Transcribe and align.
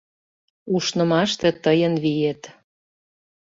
Ушнымаште— 0.73 1.49
тыйын 1.63 1.93
виет 2.03 2.41